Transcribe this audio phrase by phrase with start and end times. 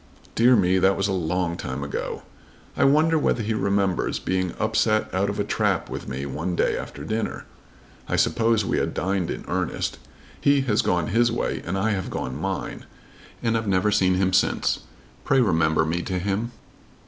[0.33, 2.23] Dear me, that was a long time ago.
[2.75, 6.75] I wonder whether he remembers being upset out of a trap with me one day
[6.75, 7.45] after dinner.
[8.09, 9.99] I suppose we had dined in earnest.
[10.41, 12.85] He has gone his way, and I have gone mine,
[13.43, 14.79] and I've never seen him since.
[15.23, 16.51] Pray remember me to him."